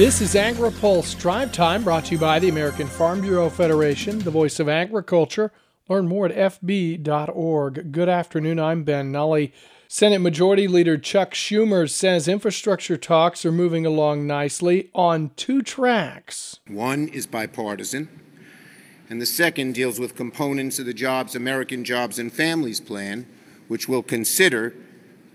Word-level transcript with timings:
This 0.00 0.22
is 0.22 0.32
AgriPulse 0.34 1.20
Drive 1.20 1.52
Time 1.52 1.84
brought 1.84 2.06
to 2.06 2.12
you 2.12 2.18
by 2.18 2.38
the 2.38 2.48
American 2.48 2.86
Farm 2.86 3.20
Bureau 3.20 3.50
Federation, 3.50 4.18
the 4.20 4.30
voice 4.30 4.58
of 4.58 4.66
agriculture. 4.66 5.52
Learn 5.90 6.08
more 6.08 6.24
at 6.24 6.34
fb.org. 6.62 7.92
Good 7.92 8.08
afternoon. 8.08 8.58
I'm 8.58 8.82
Ben 8.82 9.12
Nuelle. 9.12 9.48
Senate 9.88 10.20
Majority 10.20 10.66
Leader 10.66 10.96
Chuck 10.96 11.34
Schumer 11.34 11.86
says 11.86 12.28
infrastructure 12.28 12.96
talks 12.96 13.44
are 13.44 13.52
moving 13.52 13.84
along 13.84 14.26
nicely 14.26 14.88
on 14.94 15.32
two 15.36 15.60
tracks. 15.60 16.60
One 16.66 17.06
is 17.08 17.26
bipartisan, 17.26 18.08
and 19.10 19.20
the 19.20 19.26
second 19.26 19.74
deals 19.74 20.00
with 20.00 20.16
components 20.16 20.78
of 20.78 20.86
the 20.86 20.94
Jobs, 20.94 21.36
American 21.36 21.84
Jobs 21.84 22.18
and 22.18 22.32
Families 22.32 22.80
Plan, 22.80 23.26
which 23.68 23.86
we'll 23.86 24.02
consider 24.02 24.74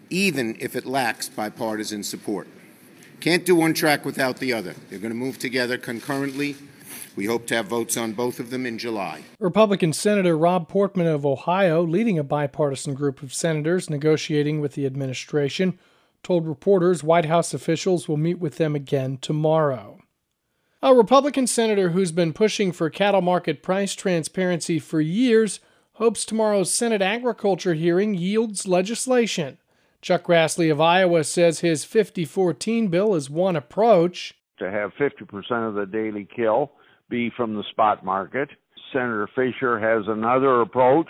even 0.09 0.57
if 0.59 0.75
it 0.75 0.87
lacks 0.87 1.29
bipartisan 1.29 2.01
support. 2.01 2.47
Can't 3.19 3.45
do 3.45 3.55
one 3.55 3.73
track 3.73 4.05
without 4.05 4.37
the 4.37 4.53
other. 4.53 4.75
They're 4.89 4.99
going 4.99 5.11
to 5.11 5.17
move 5.17 5.39
together 5.39 5.77
concurrently. 5.77 6.55
We 7.15 7.25
hope 7.25 7.47
to 7.47 7.55
have 7.55 7.67
votes 7.67 7.95
on 7.95 8.11
both 8.11 8.39
of 8.39 8.49
them 8.49 8.65
in 8.65 8.77
July. 8.77 9.23
Republican 9.39 9.93
Senator 9.93 10.37
Rob 10.37 10.67
Portman 10.67 11.07
of 11.07 11.25
Ohio, 11.25 11.81
leading 11.81 12.19
a 12.19 12.23
bipartisan 12.23 12.93
group 12.93 13.23
of 13.23 13.33
senators 13.33 13.89
negotiating 13.89 14.59
with 14.59 14.73
the 14.73 14.85
administration, 14.85 15.79
told 16.23 16.47
reporters 16.47 17.03
White 17.03 17.25
House 17.25 17.53
officials 17.53 18.09
will 18.09 18.17
meet 18.17 18.39
with 18.39 18.57
them 18.57 18.75
again 18.75 19.17
tomorrow. 19.21 19.99
A 20.81 20.93
Republican 20.93 21.47
senator 21.47 21.89
who's 21.89 22.11
been 22.11 22.33
pushing 22.33 22.71
for 22.71 22.89
cattle 22.89 23.21
market 23.21 23.63
price 23.63 23.95
transparency 23.95 24.77
for 24.77 24.99
years 24.99 25.59
hopes 25.93 26.25
tomorrow's 26.25 26.73
Senate 26.73 27.01
agriculture 27.01 27.73
hearing 27.73 28.13
yields 28.13 28.67
legislation. 28.67 29.57
Chuck 30.01 30.25
Grassley 30.25 30.71
of 30.71 30.79
Iowa 30.79 31.23
says 31.23 31.59
his 31.59 31.83
5014 31.83 32.87
bill 32.89 33.15
is 33.15 33.29
one 33.29 33.55
approach. 33.55 34.33
To 34.59 34.69
have 34.69 34.91
50% 34.99 35.67
of 35.67 35.73
the 35.73 35.85
daily 35.85 36.27
kill 36.35 36.71
be 37.09 37.31
from 37.35 37.55
the 37.55 37.63
spot 37.71 38.05
market. 38.05 38.49
Senator 38.91 39.27
Fisher 39.35 39.79
has 39.79 40.05
another 40.07 40.61
approach 40.61 41.07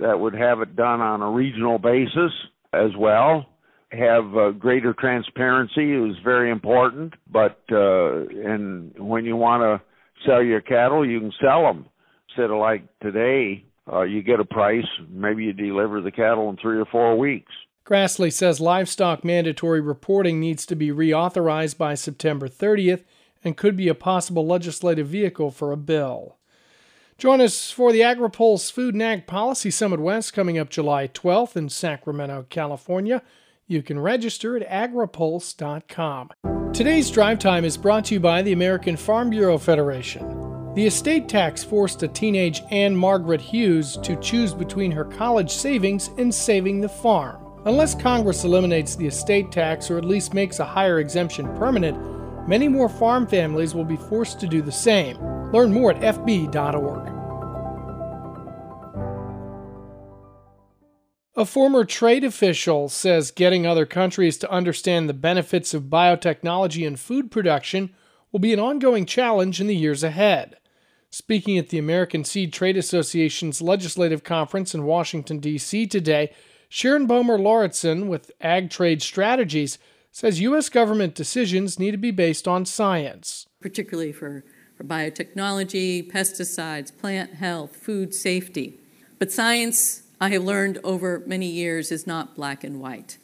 that 0.00 0.18
would 0.18 0.34
have 0.34 0.60
it 0.60 0.76
done 0.76 1.00
on 1.00 1.22
a 1.22 1.30
regional 1.30 1.78
basis 1.78 2.32
as 2.72 2.90
well. 2.98 3.46
Have 3.90 4.36
uh, 4.36 4.50
greater 4.50 4.94
transparency 4.94 5.92
is 5.92 6.16
very 6.22 6.50
important, 6.50 7.14
but 7.30 7.60
uh, 7.72 8.20
and 8.28 8.92
when 8.96 9.24
you 9.24 9.34
want 9.34 9.62
to 9.62 9.84
sell 10.24 10.42
your 10.42 10.60
cattle, 10.60 11.08
you 11.08 11.18
can 11.18 11.32
sell 11.42 11.64
them 11.64 11.86
instead 12.28 12.50
of 12.50 12.58
like 12.58 12.84
today. 13.00 13.64
Uh, 13.92 14.02
you 14.02 14.22
get 14.22 14.38
a 14.38 14.44
price, 14.44 14.86
maybe 15.08 15.42
you 15.44 15.52
deliver 15.52 16.00
the 16.00 16.12
cattle 16.12 16.48
in 16.50 16.56
three 16.58 16.78
or 16.78 16.84
four 16.84 17.18
weeks. 17.18 17.50
Grassley 17.84 18.32
says 18.32 18.60
livestock 18.60 19.24
mandatory 19.24 19.80
reporting 19.80 20.38
needs 20.38 20.64
to 20.66 20.76
be 20.76 20.90
reauthorized 20.90 21.76
by 21.76 21.94
September 21.94 22.48
30th 22.48 23.04
and 23.42 23.56
could 23.56 23.76
be 23.76 23.88
a 23.88 23.94
possible 23.94 24.46
legislative 24.46 25.08
vehicle 25.08 25.50
for 25.50 25.72
a 25.72 25.76
bill. 25.76 26.36
Join 27.18 27.40
us 27.40 27.70
for 27.70 27.92
the 27.92 28.00
AgriPulse 28.00 28.72
Food 28.72 28.94
and 28.94 29.02
Ag 29.02 29.26
Policy 29.26 29.70
Summit 29.70 30.00
West 30.00 30.32
coming 30.32 30.58
up 30.58 30.70
July 30.70 31.06
12th 31.08 31.56
in 31.56 31.68
Sacramento, 31.68 32.46
California. 32.48 33.22
You 33.66 33.82
can 33.82 34.00
register 34.00 34.56
at 34.56 34.68
agripulse.com. 34.68 36.30
Today's 36.72 37.10
drive 37.10 37.38
time 37.38 37.64
is 37.64 37.76
brought 37.76 38.06
to 38.06 38.14
you 38.14 38.20
by 38.20 38.42
the 38.42 38.52
American 38.52 38.96
Farm 38.96 39.30
Bureau 39.30 39.58
Federation. 39.58 40.40
The 40.74 40.86
estate 40.86 41.28
tax 41.28 41.64
forced 41.64 42.02
a 42.02 42.08
teenage 42.08 42.62
Anne 42.70 42.96
Margaret 42.96 43.40
Hughes 43.40 43.98
to 44.04 44.16
choose 44.16 44.54
between 44.54 44.92
her 44.92 45.04
college 45.04 45.50
savings 45.50 46.08
and 46.16 46.34
saving 46.34 46.80
the 46.80 46.88
farm. 46.88 47.49
Unless 47.66 47.96
Congress 47.96 48.44
eliminates 48.44 48.96
the 48.96 49.06
estate 49.06 49.52
tax 49.52 49.90
or 49.90 49.98
at 49.98 50.04
least 50.04 50.32
makes 50.32 50.60
a 50.60 50.64
higher 50.64 50.98
exemption 50.98 51.46
permanent, 51.56 51.98
many 52.48 52.68
more 52.68 52.88
farm 52.88 53.26
families 53.26 53.74
will 53.74 53.84
be 53.84 53.96
forced 53.96 54.40
to 54.40 54.46
do 54.46 54.62
the 54.62 54.72
same. 54.72 55.18
Learn 55.52 55.70
more 55.72 55.92
at 55.92 56.00
FB.org. 56.00 57.08
A 61.36 61.44
former 61.44 61.84
trade 61.84 62.24
official 62.24 62.88
says 62.88 63.30
getting 63.30 63.66
other 63.66 63.86
countries 63.86 64.38
to 64.38 64.50
understand 64.50 65.08
the 65.08 65.14
benefits 65.14 65.74
of 65.74 65.84
biotechnology 65.84 66.86
in 66.86 66.96
food 66.96 67.30
production 67.30 67.94
will 68.32 68.40
be 68.40 68.52
an 68.52 68.60
ongoing 68.60 69.04
challenge 69.04 69.60
in 69.60 69.66
the 69.66 69.76
years 69.76 70.02
ahead. 70.02 70.56
Speaking 71.10 71.58
at 71.58 71.68
the 71.68 71.78
American 71.78 72.24
Seed 72.24 72.52
Trade 72.52 72.76
Association's 72.76 73.60
legislative 73.60 74.22
conference 74.22 74.74
in 74.74 74.84
Washington, 74.84 75.40
D.C. 75.40 75.86
today, 75.86 76.32
Sharon 76.72 77.08
Bomer 77.08 77.36
Lauritsen 77.36 78.06
with 78.08 78.30
Ag 78.40 78.70
Trade 78.70 79.02
Strategies 79.02 79.76
says 80.12 80.40
U.S. 80.40 80.68
government 80.68 81.16
decisions 81.16 81.80
need 81.80 81.90
to 81.90 81.96
be 81.96 82.12
based 82.12 82.46
on 82.46 82.64
science. 82.64 83.48
Particularly 83.60 84.12
for, 84.12 84.44
for 84.76 84.84
biotechnology, 84.84 86.08
pesticides, 86.08 86.96
plant 86.96 87.34
health, 87.34 87.74
food 87.74 88.14
safety. 88.14 88.78
But 89.18 89.32
science, 89.32 90.04
I 90.20 90.28
have 90.28 90.44
learned 90.44 90.78
over 90.84 91.24
many 91.26 91.48
years, 91.48 91.90
is 91.90 92.06
not 92.06 92.36
black 92.36 92.62
and 92.62 92.80
white. 92.80 93.18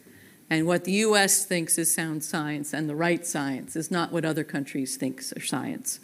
And 0.50 0.66
what 0.66 0.82
the 0.82 0.92
U.S. 0.92 1.44
thinks 1.44 1.78
is 1.78 1.94
sound 1.94 2.24
science 2.24 2.74
and 2.74 2.88
the 2.88 2.96
right 2.96 3.24
science 3.24 3.76
is 3.76 3.92
not 3.92 4.10
what 4.10 4.24
other 4.24 4.42
countries 4.42 4.96
think 4.96 5.22
are 5.36 5.40
science. 5.40 6.00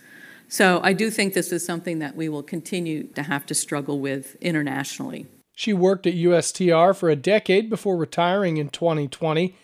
So 0.47 0.80
I 0.84 0.92
do 0.92 1.10
think 1.10 1.34
this 1.34 1.50
is 1.50 1.66
something 1.66 1.98
that 1.98 2.14
we 2.14 2.28
will 2.28 2.44
continue 2.44 3.09
to 3.14 3.24
have 3.24 3.47
to 3.47 3.54
struggle 3.54 3.98
with 3.98 4.36
internationally. 4.41 5.26
She 5.62 5.72
worked 5.72 6.08
at 6.08 6.14
USTR 6.14 6.92
for 6.92 7.08
a 7.08 7.14
decade 7.14 7.70
before 7.70 7.96
retiring 7.96 8.56
in 8.56 8.68
2020. 8.68 9.54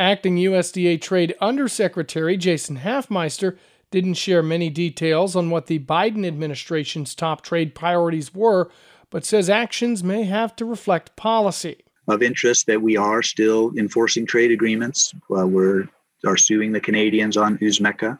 Acting 0.00 0.34
USDA 0.34 1.00
Trade 1.00 1.36
Undersecretary 1.40 2.36
Jason 2.36 2.78
Hafemeister 2.78 3.56
didn't 3.92 4.14
share 4.14 4.42
many 4.42 4.68
details 4.68 5.36
on 5.36 5.50
what 5.50 5.68
the 5.68 5.78
Biden 5.78 6.26
administration's 6.26 7.14
top 7.14 7.42
trade 7.42 7.72
priorities 7.72 8.34
were, 8.34 8.68
but 9.10 9.24
says 9.24 9.48
actions 9.48 10.02
may 10.02 10.24
have 10.24 10.56
to 10.56 10.64
reflect 10.64 11.14
policy. 11.14 11.84
Of 12.08 12.20
interest 12.20 12.66
that 12.66 12.82
we 12.82 12.96
are 12.96 13.22
still 13.22 13.70
enforcing 13.78 14.26
trade 14.26 14.50
agreements. 14.50 15.14
Uh, 15.30 15.46
we're 15.46 15.88
are 16.26 16.36
suing 16.36 16.72
the 16.72 16.80
Canadians 16.80 17.36
on 17.36 17.58
USMCA. 17.58 18.18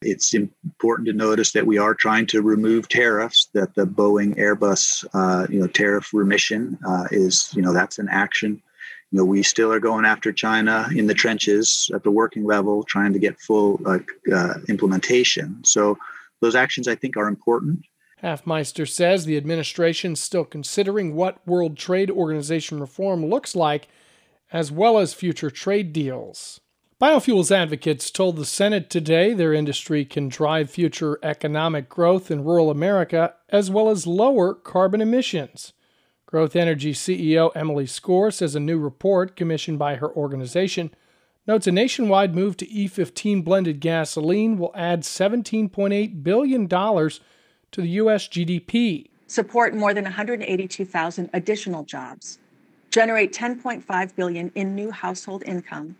It's 0.00 0.32
important 0.32 1.06
to 1.08 1.12
notice 1.12 1.52
that 1.52 1.66
we 1.66 1.76
are 1.76 1.94
trying 1.94 2.26
to 2.26 2.40
remove 2.40 2.88
tariffs. 2.88 3.48
That 3.54 3.74
the 3.74 3.84
Boeing 3.84 4.36
Airbus, 4.36 5.04
uh, 5.12 5.46
you 5.50 5.60
know, 5.60 5.66
tariff 5.66 6.14
remission 6.14 6.78
uh, 6.86 7.06
is, 7.10 7.52
you 7.54 7.62
know, 7.62 7.72
that's 7.72 7.98
an 7.98 8.08
action. 8.08 8.62
You 9.10 9.18
know, 9.18 9.24
we 9.24 9.42
still 9.42 9.72
are 9.72 9.80
going 9.80 10.04
after 10.04 10.32
China 10.32 10.86
in 10.94 11.08
the 11.08 11.14
trenches 11.14 11.90
at 11.94 12.04
the 12.04 12.10
working 12.10 12.44
level, 12.44 12.84
trying 12.84 13.12
to 13.12 13.18
get 13.18 13.40
full 13.40 13.80
uh, 13.86 14.54
implementation. 14.68 15.64
So 15.64 15.98
those 16.40 16.54
actions, 16.54 16.86
I 16.86 16.94
think, 16.94 17.16
are 17.16 17.26
important. 17.26 17.84
Hafemeister 18.22 18.88
says 18.88 19.24
the 19.24 19.36
administration 19.36 20.12
is 20.12 20.20
still 20.20 20.44
considering 20.44 21.14
what 21.14 21.44
World 21.46 21.76
Trade 21.76 22.10
Organization 22.10 22.78
reform 22.80 23.26
looks 23.26 23.56
like, 23.56 23.88
as 24.52 24.70
well 24.70 24.98
as 24.98 25.14
future 25.14 25.50
trade 25.50 25.92
deals. 25.92 26.60
Biofuels 27.00 27.52
advocates 27.52 28.10
told 28.10 28.34
the 28.34 28.44
Senate 28.44 28.90
today 28.90 29.32
their 29.32 29.52
industry 29.52 30.04
can 30.04 30.28
drive 30.28 30.68
future 30.68 31.20
economic 31.22 31.88
growth 31.88 32.28
in 32.28 32.42
rural 32.42 32.72
America 32.72 33.34
as 33.50 33.70
well 33.70 33.88
as 33.88 34.04
lower 34.04 34.52
carbon 34.52 35.00
emissions. 35.00 35.74
Growth 36.26 36.56
Energy 36.56 36.92
CEO 36.92 37.52
Emily 37.54 37.84
Skor 37.84 38.32
says 38.32 38.56
a 38.56 38.60
new 38.60 38.80
report 38.80 39.36
commissioned 39.36 39.78
by 39.78 39.94
her 39.94 40.10
organization 40.10 40.90
notes 41.46 41.68
a 41.68 41.72
nationwide 41.72 42.34
move 42.34 42.56
to 42.56 42.66
E15 42.66 43.44
blended 43.44 43.78
gasoline 43.78 44.58
will 44.58 44.72
add 44.74 45.02
$17.8 45.02 46.24
billion 46.24 46.68
to 46.68 47.80
the 47.80 47.88
U.S. 47.90 48.26
GDP. 48.26 49.06
Support 49.28 49.72
more 49.72 49.94
than 49.94 50.02
182,000 50.02 51.30
additional 51.32 51.84
jobs, 51.84 52.40
generate 52.90 53.32
10.5 53.32 54.16
billion 54.16 54.50
in 54.56 54.74
new 54.74 54.90
household 54.90 55.44
income 55.46 55.94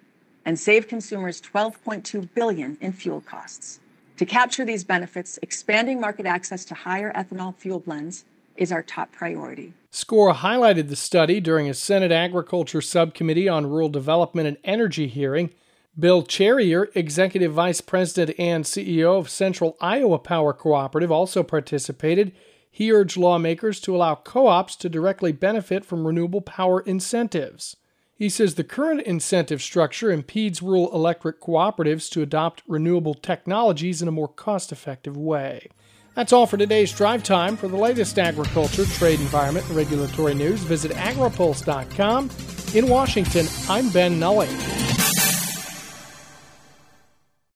and 0.49 0.59
save 0.59 0.89
consumers 0.89 1.43
12.2 1.43 2.27
billion 2.35 2.79
in 2.81 2.91
fuel 2.91 3.21
costs. 3.21 3.81
To 4.17 4.25
capture 4.25 4.65
these 4.65 4.83
benefits, 4.83 5.39
expanding 5.43 6.01
market 6.01 6.25
access 6.25 6.65
to 6.65 6.75
higher 6.75 7.13
ethanol 7.13 7.55
fuel 7.55 7.81
blends 7.81 8.25
is 8.57 8.73
our 8.73 8.83
top 8.83 9.13
priority. 9.13 9.75
Skor 9.93 10.35
highlighted 10.35 10.89
the 10.89 10.97
study 10.97 11.39
during 11.39 11.69
a 11.69 11.75
Senate 11.75 12.11
Agriculture 12.11 12.81
Subcommittee 12.81 13.47
on 13.47 13.67
Rural 13.67 13.91
Development 13.91 14.49
and 14.49 14.57
Energy 14.65 15.07
hearing. 15.07 15.51
Bill 15.99 16.23
Cherrier, 16.23 16.89
Executive 16.95 17.53
Vice 17.53 17.83
President 17.83 18.35
and 18.41 18.65
CEO 18.65 19.19
of 19.19 19.29
Central 19.29 19.77
Iowa 19.83 20.19
Power 20.19 20.55
Cooperative, 20.55 21.13
also 21.13 21.43
participated. 21.43 22.33
He 22.71 22.91
urged 22.91 23.19
lawmakers 23.19 23.81
to 23.81 23.95
allow 23.95 24.15
co 24.15 24.47
ops 24.47 24.77
to 24.77 24.89
directly 24.89 25.33
benefit 25.33 25.85
from 25.85 26.07
renewable 26.07 26.41
power 26.41 26.81
incentives. 26.81 27.77
He 28.19 28.29
says 28.29 28.57
the 28.57 28.65
current 28.65 29.03
incentive 29.03 29.63
structure 29.63 30.11
impedes 30.11 30.61
rural 30.61 30.93
electric 30.93 31.41
cooperatives 31.41 32.11
to 32.11 32.21
adopt 32.21 32.65
renewable 32.67 33.15
technologies 33.15 34.03
in 34.03 34.09
a 34.09 34.13
more 34.13 34.27
cost 34.27 34.73
effective 34.73 35.17
way. 35.17 35.69
That's 36.17 36.33
all 36.33 36.47
for 36.47 36.57
today's 36.57 36.93
drive 36.93 37.23
time. 37.23 37.57
For 37.57 37.69
the 37.69 37.77
latest 37.77 38.19
agriculture, 38.19 38.87
trade, 38.87 39.21
environment, 39.21 39.69
and 39.69 39.77
regulatory 39.77 40.35
news, 40.35 40.59
visit 40.65 40.91
agripulse.com. 40.91 42.31
In 42.75 42.89
Washington, 42.89 43.47
I'm 43.69 43.89
Ben 43.91 44.19
Nuelle. 44.19 44.88